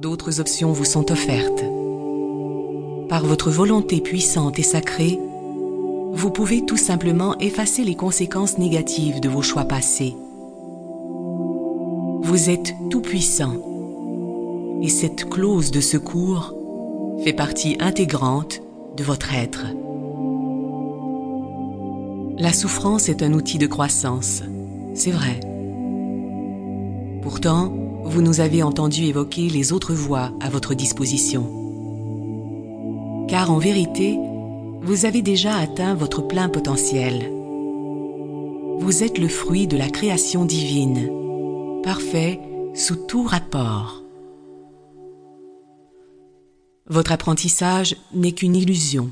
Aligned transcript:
d'autres 0.00 0.40
options 0.40 0.72
vous 0.72 0.84
sont 0.84 1.10
offertes. 1.10 1.64
Par 3.08 3.24
votre 3.24 3.50
volonté 3.50 4.00
puissante 4.00 4.58
et 4.58 4.62
sacrée, 4.62 5.18
vous 6.12 6.30
pouvez 6.30 6.64
tout 6.64 6.76
simplement 6.76 7.38
effacer 7.38 7.84
les 7.84 7.94
conséquences 7.94 8.58
négatives 8.58 9.20
de 9.20 9.28
vos 9.28 9.42
choix 9.42 9.64
passés. 9.64 10.14
Vous 12.22 12.50
êtes 12.50 12.74
tout 12.90 13.00
puissant 13.00 13.54
et 14.82 14.88
cette 14.88 15.28
clause 15.28 15.70
de 15.70 15.80
secours 15.80 16.54
fait 17.22 17.32
partie 17.32 17.76
intégrante 17.80 18.60
de 18.96 19.04
votre 19.04 19.32
être. 19.34 19.66
La 22.38 22.52
souffrance 22.52 23.08
est 23.08 23.22
un 23.22 23.32
outil 23.32 23.56
de 23.56 23.66
croissance, 23.66 24.42
c'est 24.94 25.10
vrai. 25.10 25.40
Pourtant, 27.22 27.72
vous 28.08 28.22
nous 28.22 28.40
avez 28.40 28.62
entendu 28.62 29.04
évoquer 29.04 29.48
les 29.48 29.72
autres 29.72 29.92
voies 29.92 30.32
à 30.40 30.48
votre 30.48 30.74
disposition. 30.74 31.42
Car 33.28 33.50
en 33.50 33.58
vérité, 33.58 34.16
vous 34.82 35.04
avez 35.04 35.22
déjà 35.22 35.56
atteint 35.56 35.94
votre 35.94 36.22
plein 36.22 36.48
potentiel. 36.48 37.32
Vous 38.78 39.02
êtes 39.02 39.18
le 39.18 39.26
fruit 39.26 39.66
de 39.66 39.76
la 39.76 39.88
création 39.88 40.44
divine, 40.44 41.10
parfait 41.82 42.40
sous 42.74 42.94
tout 42.94 43.24
rapport. 43.24 44.02
Votre 46.86 47.10
apprentissage 47.10 47.96
n'est 48.14 48.32
qu'une 48.32 48.54
illusion. 48.54 49.10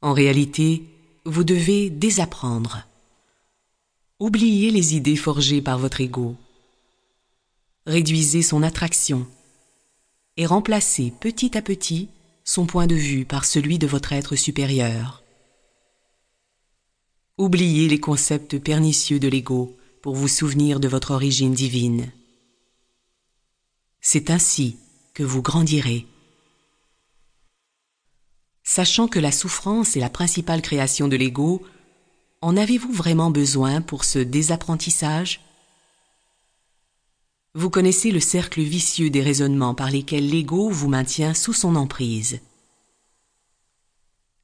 En 0.00 0.14
réalité, 0.14 0.84
vous 1.26 1.44
devez 1.44 1.90
désapprendre. 1.90 2.86
Oubliez 4.18 4.70
les 4.70 4.96
idées 4.96 5.16
forgées 5.16 5.60
par 5.60 5.78
votre 5.78 6.00
ego. 6.00 6.36
Réduisez 7.90 8.42
son 8.42 8.62
attraction 8.62 9.26
et 10.36 10.46
remplacez 10.46 11.12
petit 11.18 11.58
à 11.58 11.60
petit 11.60 12.08
son 12.44 12.64
point 12.64 12.86
de 12.86 12.94
vue 12.94 13.24
par 13.24 13.44
celui 13.44 13.80
de 13.80 13.88
votre 13.88 14.12
être 14.12 14.36
supérieur. 14.36 15.24
Oubliez 17.36 17.88
les 17.88 17.98
concepts 17.98 18.60
pernicieux 18.60 19.18
de 19.18 19.26
l'ego 19.26 19.76
pour 20.02 20.14
vous 20.14 20.28
souvenir 20.28 20.78
de 20.78 20.86
votre 20.86 21.10
origine 21.10 21.52
divine. 21.52 22.12
C'est 24.00 24.30
ainsi 24.30 24.76
que 25.12 25.24
vous 25.24 25.42
grandirez. 25.42 26.06
Sachant 28.62 29.08
que 29.08 29.18
la 29.18 29.32
souffrance 29.32 29.96
est 29.96 30.00
la 30.00 30.10
principale 30.10 30.62
création 30.62 31.08
de 31.08 31.16
l'ego, 31.16 31.60
en 32.40 32.56
avez-vous 32.56 32.92
vraiment 32.92 33.32
besoin 33.32 33.80
pour 33.80 34.04
ce 34.04 34.20
désapprentissage? 34.20 35.40
Vous 37.54 37.68
connaissez 37.68 38.12
le 38.12 38.20
cercle 38.20 38.60
vicieux 38.60 39.10
des 39.10 39.22
raisonnements 39.22 39.74
par 39.74 39.90
lesquels 39.90 40.28
l'ego 40.28 40.70
vous 40.70 40.88
maintient 40.88 41.34
sous 41.34 41.52
son 41.52 41.74
emprise. 41.74 42.40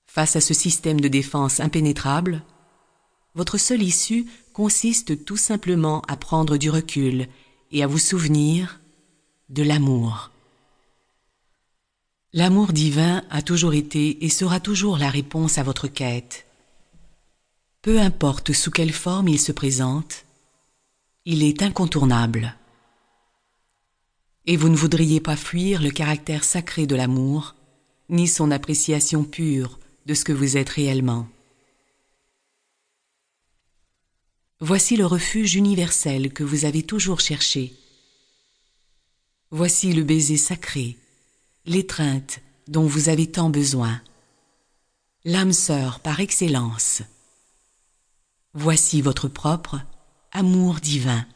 Face 0.06 0.34
à 0.34 0.40
ce 0.40 0.54
système 0.54 1.00
de 1.00 1.06
défense 1.06 1.60
impénétrable, 1.60 2.42
votre 3.36 3.58
seule 3.58 3.82
issue 3.82 4.26
consiste 4.52 5.24
tout 5.24 5.36
simplement 5.36 6.02
à 6.08 6.16
prendre 6.16 6.56
du 6.56 6.68
recul 6.68 7.28
et 7.70 7.84
à 7.84 7.86
vous 7.86 7.98
souvenir 7.98 8.80
de 9.50 9.62
l'amour. 9.62 10.32
L'amour 12.32 12.72
divin 12.72 13.22
a 13.30 13.40
toujours 13.40 13.74
été 13.74 14.24
et 14.24 14.30
sera 14.30 14.58
toujours 14.58 14.98
la 14.98 15.10
réponse 15.10 15.58
à 15.58 15.62
votre 15.62 15.86
quête. 15.86 16.46
Peu 17.82 18.00
importe 18.00 18.52
sous 18.52 18.72
quelle 18.72 18.92
forme 18.92 19.28
il 19.28 19.38
se 19.38 19.52
présente, 19.52 20.24
il 21.24 21.44
est 21.44 21.62
incontournable. 21.62 22.56
Et 24.46 24.56
vous 24.56 24.68
ne 24.68 24.76
voudriez 24.76 25.20
pas 25.20 25.36
fuir 25.36 25.82
le 25.82 25.90
caractère 25.90 26.44
sacré 26.44 26.86
de 26.86 26.94
l'amour, 26.94 27.54
ni 28.08 28.28
son 28.28 28.50
appréciation 28.50 29.24
pure 29.24 29.78
de 30.06 30.14
ce 30.14 30.24
que 30.24 30.32
vous 30.32 30.56
êtes 30.56 30.68
réellement. 30.68 31.28
Voici 34.60 34.96
le 34.96 35.04
refuge 35.04 35.54
universel 35.54 36.32
que 36.32 36.44
vous 36.44 36.64
avez 36.64 36.82
toujours 36.82 37.20
cherché. 37.20 37.74
Voici 39.50 39.92
le 39.92 40.02
baiser 40.02 40.36
sacré 40.36 40.96
l'étreinte 41.66 42.40
dont 42.68 42.86
vous 42.86 43.08
avez 43.08 43.30
tant 43.30 43.50
besoin, 43.50 44.00
l'âme 45.24 45.52
sœur 45.52 46.00
par 46.00 46.20
excellence. 46.20 47.02
Voici 48.54 49.02
votre 49.02 49.28
propre 49.28 49.80
amour 50.32 50.76
divin. 50.76 51.26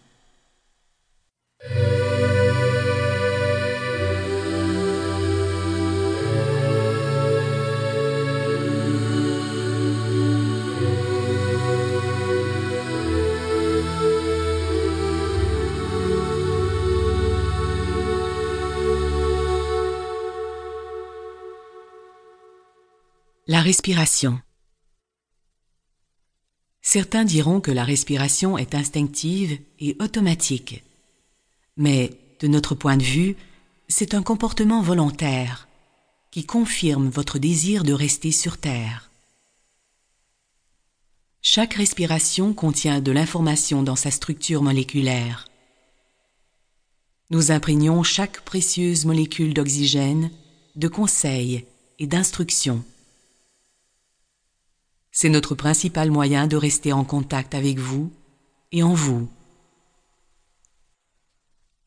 La 23.53 23.63
respiration. 23.63 24.41
Certains 26.83 27.25
diront 27.25 27.61
que 27.61 27.73
la 27.73 27.83
respiration 27.83 28.57
est 28.57 28.77
instinctive 28.77 29.59
et 29.81 29.97
automatique. 29.99 30.85
Mais, 31.77 32.13
de 32.39 32.47
notre 32.47 32.77
point 32.77 32.97
de 32.97 33.03
vue, 33.03 33.35
c'est 33.89 34.15
un 34.15 34.23
comportement 34.23 34.83
volontaire 34.83 35.67
qui 36.31 36.45
confirme 36.45 37.09
votre 37.09 37.41
désir 37.41 37.83
de 37.83 37.93
rester 37.93 38.31
sur 38.31 38.57
Terre. 38.57 39.11
Chaque 41.43 41.75
respiration 41.75 42.55
contient 42.55 43.01
de 43.01 43.11
l'information 43.11 43.83
dans 43.83 43.97
sa 43.97 44.13
structure 44.13 44.63
moléculaire. 44.63 45.49
Nous 47.31 47.51
imprégnons 47.51 48.05
chaque 48.05 48.43
précieuse 48.43 49.07
molécule 49.07 49.55
d'oxygène 49.55 50.31
de 50.77 50.87
conseils 50.87 51.65
et 51.99 52.07
d'instructions. 52.07 52.85
C'est 55.13 55.29
notre 55.29 55.55
principal 55.55 56.11
moyen 56.11 56.47
de 56.47 56.57
rester 56.57 56.93
en 56.93 57.05
contact 57.05 57.55
avec 57.55 57.79
vous 57.79 58.13
et 58.73 58.83
en 58.83 58.95
vous. 58.95 59.29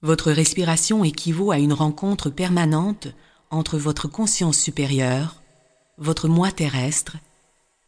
Votre 0.01 0.31
respiration 0.31 1.03
équivaut 1.05 1.51
à 1.51 1.59
une 1.59 1.71
rencontre 1.71 2.29
permanente 2.29 3.07
entre 3.49 3.77
votre 3.77 4.09
conscience 4.09 4.57
supérieure, 4.57 5.41
votre 5.97 6.27
moi 6.27 6.51
terrestre, 6.51 7.17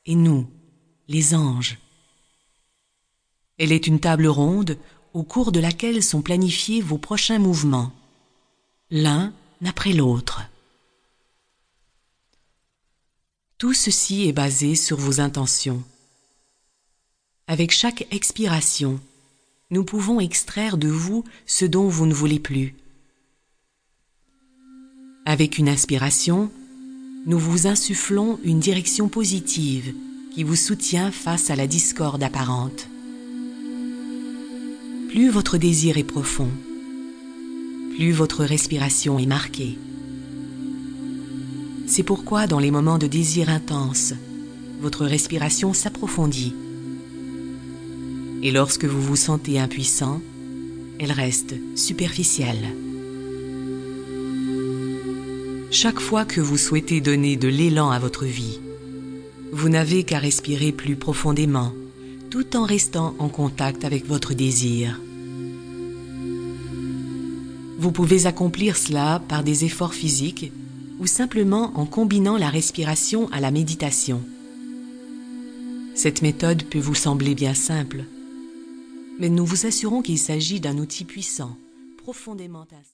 et 0.06 0.16
nous, 0.16 0.48
les 1.08 1.36
anges. 1.36 1.80
Elle 3.58 3.72
est 3.72 3.88
une 3.88 4.00
table 4.00 4.28
ronde 4.28 4.78
au 5.14 5.24
cours 5.24 5.52
de 5.52 5.60
laquelle 5.60 6.04
sont 6.04 6.22
planifiés 6.22 6.82
vos 6.82 6.98
prochains 6.98 7.40
mouvements, 7.40 7.92
l'un 8.92 9.34
après 9.66 9.94
l'autre. 9.94 10.44
Tout 13.58 13.74
ceci 13.74 14.28
est 14.28 14.34
basé 14.34 14.76
sur 14.76 14.98
vos 14.98 15.22
intentions. 15.22 15.82
Avec 17.48 17.72
chaque 17.72 18.06
expiration, 18.12 19.00
nous 19.72 19.86
pouvons 19.86 20.20
extraire 20.20 20.78
de 20.78 20.90
vous 20.90 21.24
ce 21.46 21.64
dont 21.64 21.88
vous 21.88 22.06
ne 22.06 22.14
voulez 22.14 22.40
plus. 22.40 22.76
Avec 25.26 25.58
une 25.58 25.70
inspiration, 25.70 26.52
nous 27.26 27.40
vous 27.40 27.66
insufflons 27.66 28.40
une 28.44 28.60
direction 28.60 29.08
positive 29.08 29.94
qui 30.34 30.44
vous 30.44 30.58
soutient 30.58 31.10
face 31.12 31.50
à 31.50 31.56
la 31.56 31.66
discorde 31.66 32.24
apparente. 32.24 32.90
Plus 35.08 35.30
votre 35.30 35.58
désir 35.58 35.98
est 35.98 36.04
profond, 36.04 36.50
plus 37.96 38.12
votre 38.12 38.44
respiration 38.44 39.18
est 39.18 39.26
marquée. 39.26 39.78
C'est 41.88 42.04
pourquoi 42.04 42.48
dans 42.48 42.60
les 42.60 42.72
moments 42.72 42.98
de 42.98 43.08
désir 43.08 43.50
intense, 43.50 44.14
votre 44.82 45.06
respiration 45.06 45.74
s'approfondit. 45.74 46.54
Et 48.42 48.52
lorsque 48.52 48.86
vous 48.86 49.02
vous 49.02 49.16
sentez 49.16 49.60
impuissant, 49.60 50.22
elle 51.00 51.12
reste 51.12 51.56
superficielle. 51.76 52.76
Chaque 55.72 56.00
fois 56.00 56.26
que 56.26 56.42
vous 56.42 56.58
souhaitez 56.58 57.02
donner 57.02 57.36
de 57.36 57.48
l'élan 57.48 57.92
à 57.92 58.00
votre 58.00 58.26
vie, 58.26 58.60
vous 59.52 59.70
n'avez 59.70 60.04
qu'à 60.04 60.20
respirer 60.20 60.72
plus 60.72 60.96
profondément, 60.96 61.74
tout 62.30 62.58
en 62.58 62.64
restant 62.64 63.16
en 63.20 63.30
contact 63.30 63.86
avec 63.86 64.06
votre 64.08 64.34
désir. 64.34 65.00
Vous 67.78 67.92
pouvez 67.92 68.26
accomplir 68.26 68.76
cela 68.76 69.22
par 69.28 69.44
des 69.44 69.66
efforts 69.66 69.94
physiques 69.94 70.52
ou 71.00 71.08
simplement 71.08 71.72
en 71.76 71.86
combinant 71.86 72.38
la 72.38 72.50
respiration 72.50 73.30
à 73.32 73.40
la 73.40 73.52
méditation. 73.52 74.22
Cette 75.96 76.22
méthode 76.22 76.64
peut 76.64 76.80
vous 76.80 76.96
sembler 76.96 77.36
bien 77.36 77.54
simple, 77.54 78.04
mais 79.20 79.30
nous 79.30 79.46
vous 79.46 79.66
assurons 79.66 80.02
qu'il 80.02 80.20
s'agit 80.20 80.60
d'un 80.60 80.78
outil 80.78 81.06
puissant, 81.06 81.58
profondément 81.98 82.66